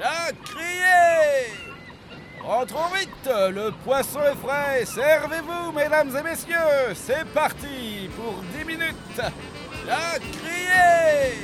[0.00, 1.54] La criée
[2.42, 9.32] Rentrons vite, le poisson est frais, servez-vous mesdames et messieurs, c'est parti pour 10 minutes.
[9.86, 11.38] La criée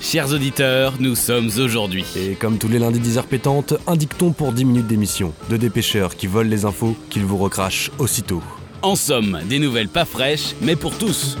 [0.00, 2.04] Chers auditeurs, nous sommes aujourd'hui.
[2.16, 5.32] Et comme tous les lundis 10 heures pétantes, un dicton pour 10 minutes d'émission.
[5.50, 8.42] De dépêcheurs qui volent les infos, qu'ils vous recrachent aussitôt.
[8.82, 11.36] En somme, des nouvelles pas fraîches, mais pour tous.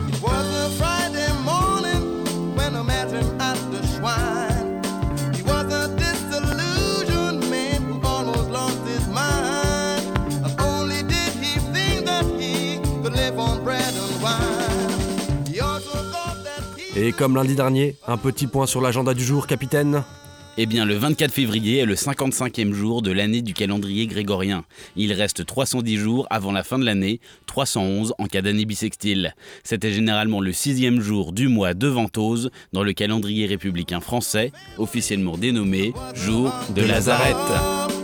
[16.98, 20.02] Et comme lundi dernier, un petit point sur l'agenda du jour, capitaine.
[20.56, 24.64] Eh bien, le 24 février est le 55e jour de l'année du calendrier grégorien.
[24.96, 29.34] Il reste 310 jours avant la fin de l'année, 311 en cas d'année bissextile.
[29.62, 35.36] C'était généralement le sixième jour du mois de Ventose dans le calendrier républicain français, officiellement
[35.36, 37.95] dénommé Jour de Lazarette.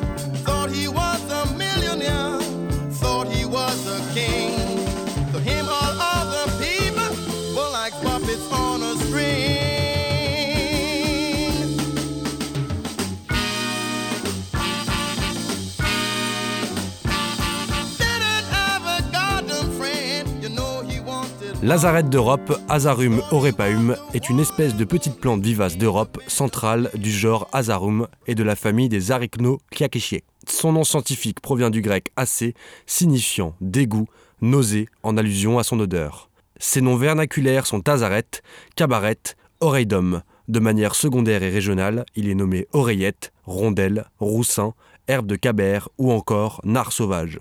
[21.63, 27.49] Lazarette d'Europe, Azarum aurepaum, est une espèce de petite plante vivace d'Europe centrale du genre
[27.53, 30.25] Azarum et de la famille des Arachnochiaceae.
[30.49, 32.55] Son nom scientifique provient du grec acé,
[32.87, 34.09] signifiant dégoût,
[34.41, 36.31] nausée, en allusion à son odeur.
[36.59, 38.43] Ses noms vernaculaires sont Azarette,
[38.75, 39.21] Cabaret,
[39.61, 40.23] Oreille d'homme.
[40.49, 44.75] De manière secondaire et régionale, il est nommé oreillette, rondelle, roussin,
[45.07, 47.39] herbe de cabère ou encore nard sauvage.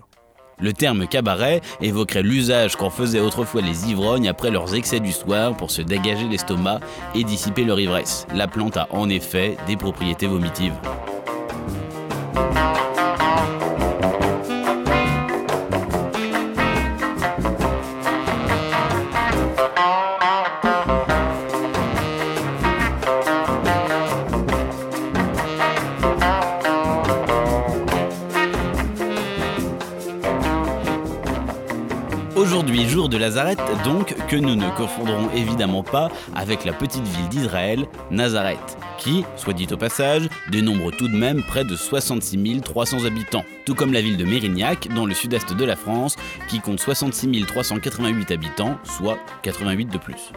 [0.61, 5.57] Le terme cabaret évoquerait l'usage qu'en faisaient autrefois les ivrognes après leurs excès du soir
[5.57, 6.79] pour se dégager l'estomac
[7.15, 8.27] et dissiper leur ivresse.
[8.35, 10.73] La plante a en effet des propriétés vomitives.
[33.21, 39.23] Lazareth, donc, que nous ne confondrons évidemment pas avec la petite ville d'Israël, Nazareth, qui,
[39.37, 43.93] soit dit au passage, dénombre tout de même près de 66 300 habitants, tout comme
[43.93, 46.15] la ville de Mérignac, dans le sud-est de la France,
[46.47, 50.31] qui compte 66 388 habitants, soit 88 de plus.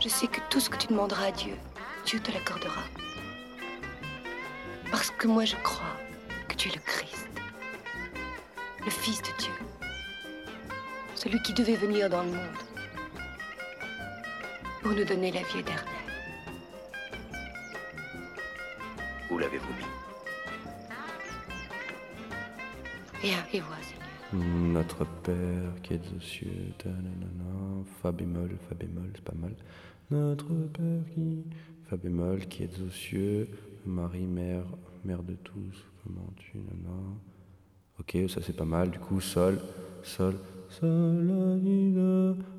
[0.00, 1.56] Je sais que tout ce que tu demanderas à Dieu,
[2.06, 2.80] Dieu te l'accordera.
[4.90, 5.94] Parce que moi je crois
[6.48, 7.28] que tu es le Christ,
[8.82, 9.65] le Fils de Dieu,
[11.26, 12.38] celui qui devait venir dans le monde
[14.80, 15.84] pour nous donner la vie éternelle.
[19.28, 19.84] Où l'avez-vous mis?
[23.22, 24.46] Viens et vois, Seigneur.
[24.72, 29.56] Notre Père qui es aux cieux, ta nanana, Fa bémol, Fa bémol, c'est pas mal.
[30.12, 31.42] Notre Père qui,
[31.90, 33.48] Fa bémol, qui es aux cieux,
[33.84, 34.66] Marie, Mère,
[35.04, 37.02] Mère de tous, comment tu, nanana.
[37.98, 39.58] Ok, ça c'est pas mal, du coup, Sol,
[40.04, 40.36] Sol,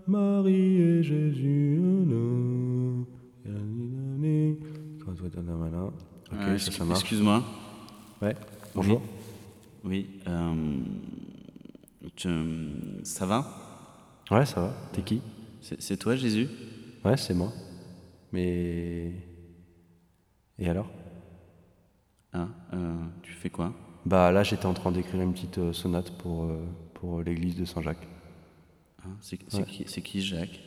[0.07, 3.06] Marie et Jésus, nanana,
[3.45, 4.57] ya, ni, na, ni.
[5.06, 5.85] Quand toi, ta, nanana.
[5.85, 5.94] Ok,
[6.34, 6.84] Euh, ça.
[6.91, 7.44] Excuse-moi.
[8.22, 8.35] Ouais,
[8.75, 9.01] bonjour.
[9.84, 10.07] Oui.
[10.28, 10.53] euh,
[12.16, 13.46] tu- ça va?
[14.31, 14.73] Ouais, ça va.
[14.94, 15.22] T'es qui?
[15.62, 16.47] C'est toi, Jésus?
[17.03, 17.51] Ouais, c'est moi.
[18.31, 19.12] Mais.
[20.59, 20.90] Et alors?
[22.34, 23.73] Ah, euh, tu fais quoi?
[24.06, 26.46] Bah là, j'étais en train d'écrire une petite euh, sonate pour,
[27.00, 28.08] pour l'église de Saint-Jacques.
[29.03, 29.63] Ah, C'est c'est Ouais.
[29.66, 30.59] qui, c'est qui, Jacques?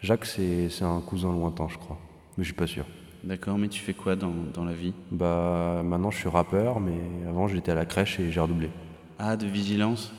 [0.00, 1.98] Jacques, c'est c'est un cousin lointain, je crois.
[2.36, 2.84] Mais je suis pas sûr.
[3.24, 4.92] D'accord, mais tu fais quoi dans, dans la vie?
[5.10, 8.70] Bah maintenant, je suis rappeur, mais avant, j'étais à la crèche et j'ai redoublé.
[9.18, 10.12] Ah, de vigilance?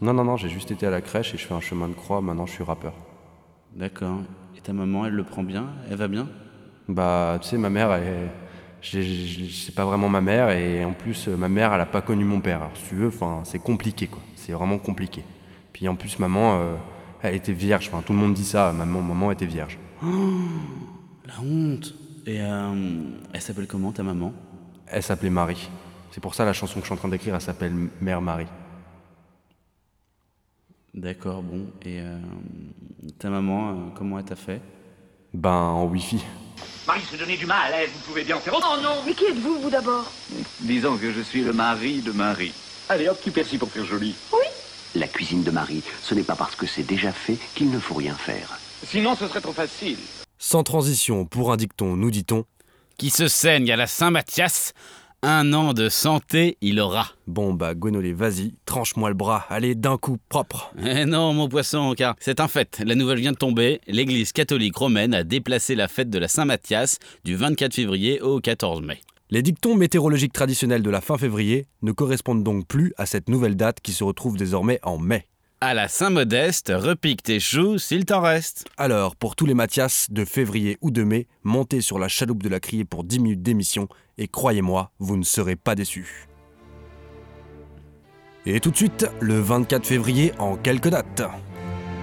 [0.00, 1.94] Non, non, non, j'ai juste été à la crèche et je fais un chemin de
[1.94, 2.20] croix.
[2.20, 2.94] Maintenant, je suis rappeur.
[3.74, 4.20] D'accord.
[4.56, 5.66] Et ta maman, elle le prend bien?
[5.90, 6.28] Elle va bien?
[6.88, 8.28] Bah, tu sais, ma mère, elle,
[8.84, 12.24] c'est pas vraiment ma mère et en plus, euh, ma mère, elle a pas connu
[12.24, 12.58] mon père.
[12.58, 14.20] Alors, si tu veux, enfin, c'est compliqué, quoi.
[14.36, 15.22] C'est vraiment compliqué.
[15.72, 16.76] Puis en plus, maman, euh,
[17.22, 17.88] elle était vierge.
[17.88, 18.72] Enfin, tout le monde dit ça.
[18.72, 19.78] Maman, maman était vierge.
[21.26, 21.94] La honte
[22.26, 24.32] Et euh, elle s'appelle comment, ta maman?
[24.86, 25.70] Elle s'appelait Marie.
[26.10, 28.46] C'est pour ça la chanson que je suis en train d'écrire, elle s'appelle Mère Marie.
[30.92, 31.66] D'accord, bon.
[31.82, 32.18] Et euh,
[33.18, 34.60] ta maman, comment elle t'a fait?
[35.34, 36.20] Ben, en Wi-Fi.
[36.86, 38.68] Marie se donner du mal, hein, vous pouvez bien faire autre.
[38.72, 39.02] Oh non?
[39.04, 40.04] Mais qui êtes-vous, vous d'abord?
[40.60, 42.52] Disons que je suis le mari de Marie.
[42.88, 44.14] Allez hop, tu persil pour faire joli.
[44.94, 47.94] La cuisine de Marie, ce n'est pas parce que c'est déjà fait qu'il ne faut
[47.94, 48.60] rien faire.
[48.86, 49.98] Sinon, ce serait trop facile.
[50.38, 52.44] Sans transition, pour un dicton, nous dit-on
[52.96, 54.72] qui se saigne à la Saint-Mathias.
[55.26, 57.08] Un an de santé, il aura.
[57.26, 60.70] Bon bah Gonolé, vas-y, tranche-moi le bras, allez d'un coup propre.
[60.84, 62.82] Eh non, mon poisson, car c'est un fait.
[62.84, 63.80] La nouvelle vient de tomber.
[63.86, 68.82] L'Église catholique romaine a déplacé la fête de la Saint-Mathias du 24 février au 14
[68.82, 69.00] mai.
[69.30, 73.56] Les dictons météorologiques traditionnels de la fin février ne correspondent donc plus à cette nouvelle
[73.56, 75.26] date qui se retrouve désormais en mai.
[75.66, 78.66] À la Saint-Modeste, repique tes choux s'il t'en reste.
[78.76, 82.50] Alors, pour tous les Mathias de février ou de mai, montez sur la chaloupe de
[82.50, 83.88] la criée pour 10 minutes d'émission
[84.18, 86.28] et croyez-moi, vous ne serez pas déçus.
[88.44, 91.22] Et tout de suite, le 24 février en quelques dates.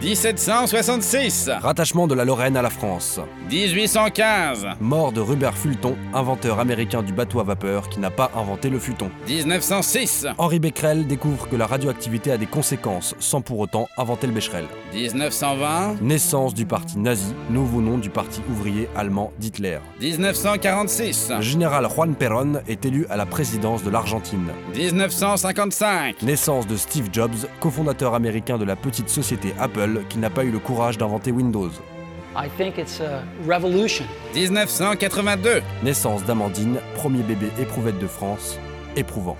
[0.02, 3.20] 1766, Rattachement de la Lorraine à la France.
[3.52, 8.72] 1815, Mort de Rupert Fulton, inventeur américain du bateau à vapeur qui n'a pas inventé
[8.72, 9.12] le futon.
[9.28, 14.34] 1906, Henri Becquerel découvre que la radioactivité a des conséquences sans pour autant inventer le
[14.34, 14.66] Becherel.
[14.92, 19.78] 1920, Naissance du parti nazi, nouveau nom du parti ouvrier allemand d'Hitler.
[20.00, 24.48] 1946, Le général Juan Perón est élu à la présidence de l'Argentine.
[24.76, 30.44] 1955, Naissance de Steve Jobs, cofondateur américain de la petite société Apple qui n'a pas
[30.44, 31.72] eu le courage d'inventer Windows.
[32.36, 34.06] I think it's a revolution.
[34.34, 38.58] 1982, Naissance d'Amandine, premier bébé éprouvette de France,
[38.96, 39.38] éprouvant.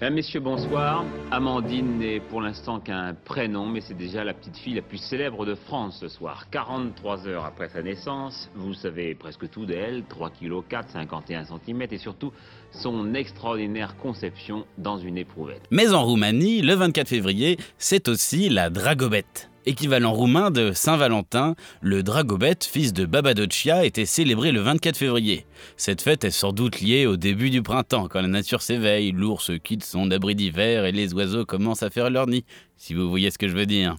[0.00, 1.04] Mesdames, Messieurs, bonsoir.
[1.30, 5.46] Amandine n'est pour l'instant qu'un prénom, mais c'est déjà la petite fille la plus célèbre
[5.46, 6.50] de France ce soir.
[6.50, 11.82] 43 heures après sa naissance, vous savez presque tout d'elle, 3 kg 4, 51 cm
[11.90, 12.32] et surtout
[12.80, 15.62] son extraordinaire conception dans une éprouvette.
[15.70, 19.50] Mais en Roumanie, le 24 février, c'est aussi la Dragobete.
[19.66, 25.46] Équivalent roumain de Saint-Valentin, le Dragobete, fils de Babadocia, était célébré le 24 février.
[25.78, 29.50] Cette fête est sans doute liée au début du printemps, quand la nature s'éveille, l'ours
[29.62, 32.44] quitte son abri d'hiver et les oiseaux commencent à faire leur nid,
[32.76, 33.96] si vous voyez ce que je veux dire.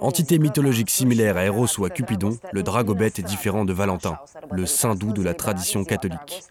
[0.00, 4.18] Entité mythologique similaire à Eros ou à Cupidon, le Dragobete est différent de Valentin,
[4.50, 6.42] le saint doux de la tradition catholique.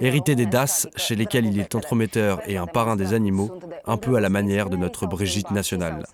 [0.00, 3.50] Hérité des Daces, chez lesquels il est entremetteur et un parrain des animaux,
[3.86, 6.04] un peu à la manière de notre Brigitte nationale.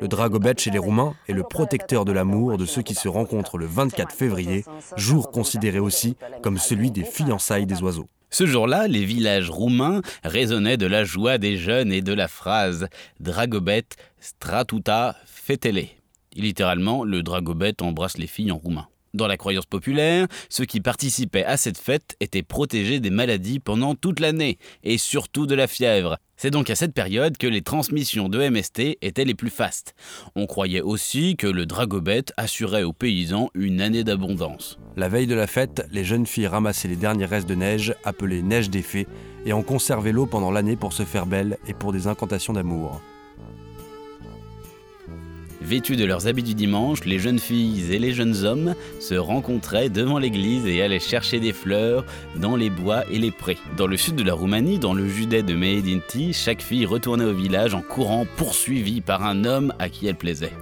[0.00, 3.58] Le Dragobete chez les Roumains est le protecteur de l'amour de ceux qui se rencontrent
[3.58, 4.64] le 24 février,
[4.96, 8.08] jour considéré aussi comme celui des fiançailles des oiseaux.
[8.30, 12.88] Ce jour-là, les villages roumains résonnaient de la joie des jeunes et de la phrase
[13.20, 13.86] Dragobet
[14.20, 15.86] stratuta fetele.
[16.34, 18.88] Littéralement, le Dragobet embrasse les filles en roumain.
[19.14, 23.94] Dans la croyance populaire, ceux qui participaient à cette fête étaient protégés des maladies pendant
[23.94, 26.18] toute l'année, et surtout de la fièvre.
[26.36, 29.94] C'est donc à cette période que les transmissions de MST étaient les plus fastes.
[30.34, 34.78] On croyait aussi que le Dragobet assurait aux paysans une année d'abondance.
[34.96, 38.42] La veille de la fête, les jeunes filles ramassaient les derniers restes de neige, appelés
[38.42, 39.06] neige des fées,
[39.46, 43.00] et en conservaient l'eau pendant l'année pour se faire belle et pour des incantations d'amour.
[45.66, 49.88] Vêtus de leurs habits du dimanche, les jeunes filles et les jeunes hommes se rencontraient
[49.88, 52.04] devant l'église et allaient chercher des fleurs
[52.36, 53.58] dans les bois et les prés.
[53.76, 57.34] Dans le sud de la Roumanie, dans le județ de Mehedinti, chaque fille retournait au
[57.34, 60.52] village en courant, poursuivie par un homme à qui elle plaisait.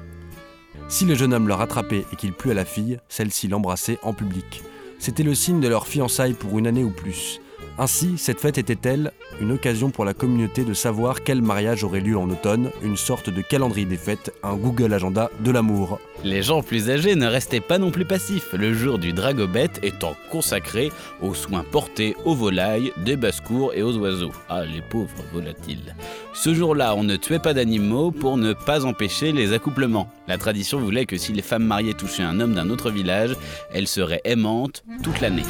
[0.89, 4.15] Si le jeune homme le rattrapait et qu'il plut à la fille, celle-ci l'embrassait en
[4.15, 4.63] public.
[4.99, 7.43] C'était le signe de leur fiançailles pour une année ou plus.
[7.77, 9.11] Ainsi, cette fête était-elle
[9.41, 13.31] une occasion pour la communauté de savoir quel mariage aurait lieu en automne, une sorte
[13.31, 15.99] de calendrier des fêtes, un Google Agenda de l'amour.
[16.23, 20.15] Les gens plus âgés ne restaient pas non plus passifs, le jour du Dragobet étant
[20.31, 24.33] consacré aux soins portés aux volailles, des basses-cours et aux oiseaux.
[24.49, 25.97] Ah, les pauvres volatiles.
[26.33, 30.09] Ce jour-là, on ne tuait pas d'animaux pour ne pas empêcher les accouplements.
[30.29, 33.37] La tradition voulait que si les femmes mariées touchaient un homme d'un autre village,
[33.73, 35.43] elles seraient aimantes toute l'année.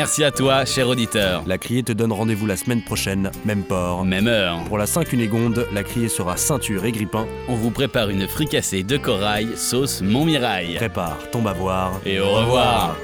[0.00, 1.42] Merci à toi, cher auditeur.
[1.46, 4.02] La criée te donne rendez-vous la semaine prochaine, même port.
[4.02, 4.64] Même heure.
[4.64, 7.26] Pour la 5 Cunégonde, la criée sera ceinture et grippin.
[7.48, 10.76] On vous prépare une fricassée de corail, sauce Montmirail.
[10.76, 12.00] Prépare ton bavoir.
[12.06, 12.96] Et au revoir.